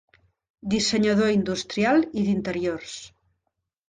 [0.73, 2.97] Dissenyador industrial i d'interiors.